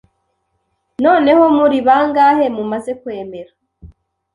noneho 1.03 1.43
muri 1.57 1.77
bangahe 1.87 2.45
mumaze 2.55 2.91
kwemera 3.01 3.51